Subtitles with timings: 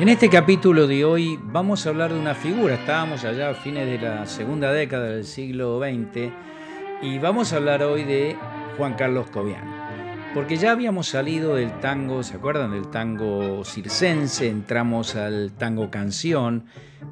[0.00, 3.84] En este capítulo de hoy vamos a hablar de una figura, estábamos allá a fines
[3.86, 6.32] de la segunda década del siglo XX
[7.02, 8.34] y vamos a hablar hoy de
[8.78, 9.62] Juan Carlos Cobian.
[10.32, 12.70] Porque ya habíamos salido del tango, ¿se acuerdan?
[12.70, 16.64] Del tango circense, entramos al tango canción,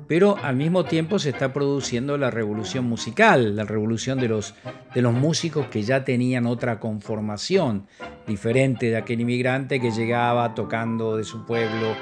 [0.09, 4.55] pero al mismo tiempo se está produciendo la revolución musical, la revolución de los,
[4.95, 7.87] de los músicos que ya tenían otra conformación,
[8.27, 11.95] diferente de aquel inmigrante que llegaba tocando de su pueblo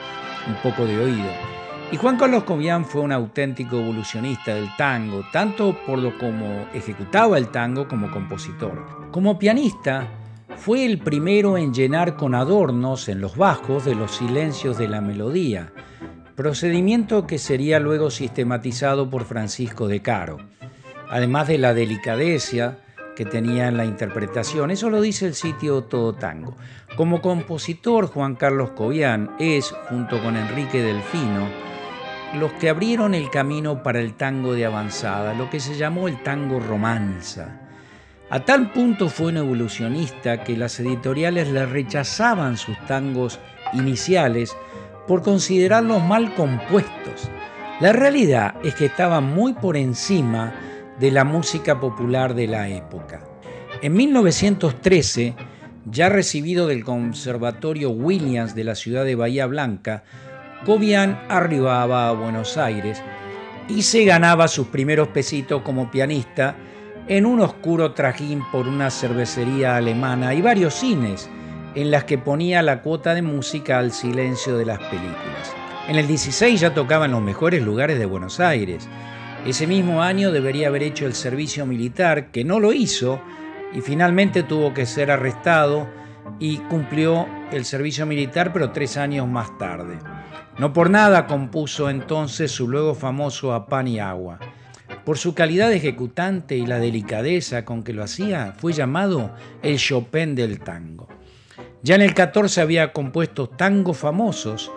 [0.47, 1.31] un poco de oído.
[1.93, 7.39] Y Juan Carlos Cobian fue un auténtico evolucionista del tango, tanto por lo como ejecutaba
[7.39, 9.11] el tango como compositor.
[9.13, 10.09] Como pianista,
[10.57, 15.01] fue el primero en llenar con adornos en los bajos de los silencios de la
[15.01, 15.73] melodía,
[16.37, 20.37] procedimiento que sería luego sistematizado por Francisco de Caro,
[21.09, 22.77] además de la delicadeza
[23.17, 24.71] que tenía en la interpretación.
[24.71, 26.55] Eso lo dice el sitio Todo Tango.
[26.95, 31.49] Como compositor, Juan Carlos Cobian es, junto con Enrique Delfino,
[32.35, 36.23] los que abrieron el camino para el tango de avanzada, lo que se llamó el
[36.23, 37.63] tango romanza.
[38.29, 43.39] A tal punto fue un evolucionista que las editoriales le rechazaban sus tangos
[43.73, 44.55] iniciales
[45.07, 47.31] por considerarlos mal compuestos.
[47.81, 50.55] La realidad es que estaban muy por encima
[50.99, 53.23] de la música popular de la época.
[53.83, 55.35] En 1913,
[55.85, 60.05] ya recibido del Conservatorio Williams de la ciudad de Bahía Blanca,
[60.65, 63.03] Cobian arribaba a Buenos Aires
[63.69, 66.57] y se ganaba sus primeros pesitos como pianista
[67.09, 71.29] en un oscuro trajín por una cervecería alemana y varios cines
[71.77, 75.55] en las que ponía la cuota de música al silencio de las películas.
[75.87, 78.89] En el 16 ya tocaba en los mejores lugares de Buenos Aires
[79.47, 83.21] ese mismo año debería haber hecho el servicio militar, que no lo hizo,
[83.73, 85.89] y finalmente tuvo que ser arrestado
[86.41, 90.01] y cumplió el servicio militar, pero tres años más tarde.
[90.59, 94.41] No por nada compuso entonces su luego famoso A Pan y Agua.
[95.05, 99.33] Por su calidad de ejecutante y la delicadeza con que lo hacía, fue llamado
[99.63, 101.16] el Chopin del tango.
[101.87, 104.73] Ya en el 14 había compuesto tangos famosos,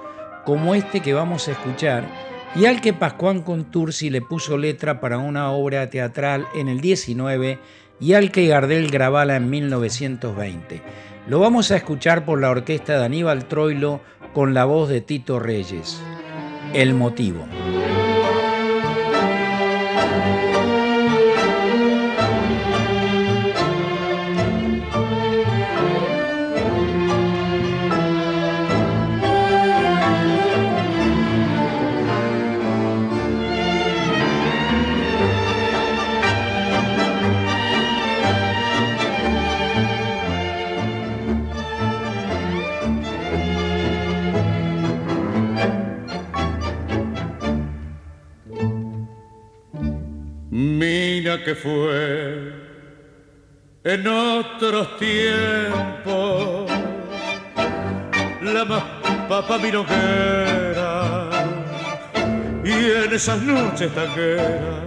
[0.45, 2.03] como este que vamos a escuchar,
[2.55, 7.57] y al que Pascuán Contursi le puso letra para una obra teatral en el 19
[7.99, 10.83] y al que Gardel grabala en 1920.
[11.27, 14.01] Lo vamos a escuchar por la orquesta de Aníbal Troilo
[14.35, 15.99] con la voz de Tito Reyes.
[16.75, 17.43] El motivo.
[51.37, 52.53] Que fue.
[53.83, 56.69] En otros tiempos
[58.41, 58.83] la más
[59.27, 61.29] papa era
[62.63, 62.71] y
[63.05, 64.83] en esas noches tangueras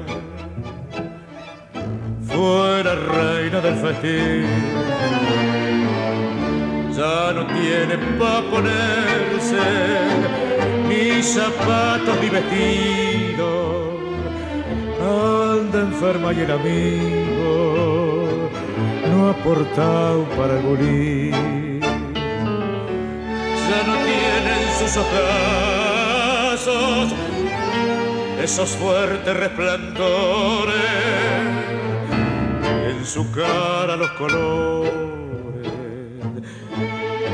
[2.27, 4.47] fuera reina del festín.
[6.97, 9.63] Ya no tiene pa' ponerse
[10.89, 13.92] ni zapatos ni vestidos
[15.81, 18.51] enferma y el amigo
[19.11, 21.81] no ha aportado para bolín.
[21.81, 27.13] Ya no tienen sus ojazos
[28.43, 30.75] esos fuertes resplandores,
[32.89, 34.93] en su cara los colores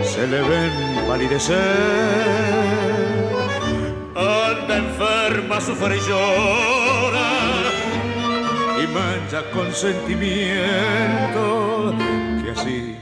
[0.03, 1.57] se le ven palidecer.
[4.15, 7.38] Anda enferma, sufre y llora
[8.83, 11.95] y mancha con sentimiento
[12.43, 12.97] que así,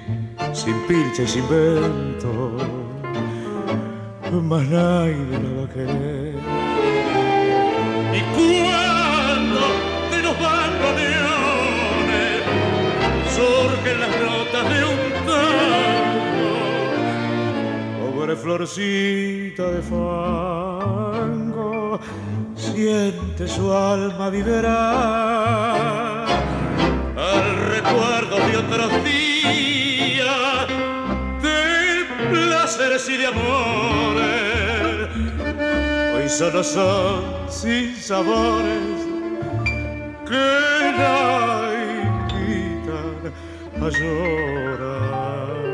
[0.53, 2.53] sin pilcha y sin vento,
[4.43, 6.35] más nadie lo va a querer.
[8.15, 9.61] Y cuando
[10.11, 12.43] de los bandoneones
[13.35, 16.55] surgen las notas de un tango,
[18.15, 21.57] pobre florcita de fango
[22.77, 25.36] siente su alma viverá
[36.17, 39.07] Hoy solo son sin sabores
[40.27, 41.73] que la
[42.05, 43.35] invitan
[43.83, 45.66] a llorar.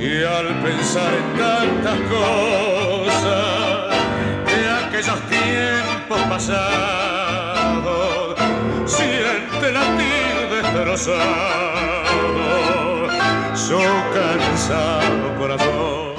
[0.00, 3.96] Y al pensar en tantas cosas
[4.46, 7.78] de aquellos tiempos pasados,
[8.86, 11.18] siente latir destrozado
[13.56, 13.80] su
[14.14, 16.17] cansado corazón.